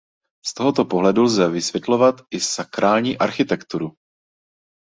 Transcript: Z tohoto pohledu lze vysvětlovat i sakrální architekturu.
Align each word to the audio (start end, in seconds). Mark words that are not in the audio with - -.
Z 0.45 0.53
tohoto 0.53 0.85
pohledu 0.85 1.23
lze 1.23 1.49
vysvětlovat 1.49 2.15
i 2.31 2.39
sakrální 2.39 3.17
architekturu. 3.17 3.93